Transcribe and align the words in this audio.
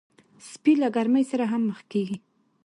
سپي 0.49 0.73
له 0.81 0.87
ګرمۍ 0.95 1.23
سره 1.31 1.45
هم 1.51 1.61
مخ 1.69 1.79
کېږي. 1.91 2.17